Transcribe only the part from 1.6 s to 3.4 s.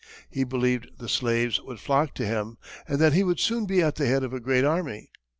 would flock to him, and that he would